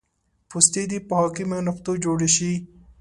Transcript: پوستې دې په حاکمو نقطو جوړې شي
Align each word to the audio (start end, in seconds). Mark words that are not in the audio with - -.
پوستې 0.49 0.83
دې 0.89 0.99
په 1.07 1.13
حاکمو 1.21 1.57
نقطو 1.67 1.91
جوړې 2.03 2.29
شي 2.35 2.51